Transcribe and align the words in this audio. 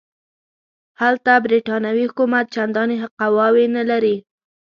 هلته 1.01 1.31
برټانوي 1.43 2.03
حکومت 2.09 2.45
چنداني 2.55 2.97
قواوې 3.19 3.65
نه 3.75 3.83
لري. 3.89 4.15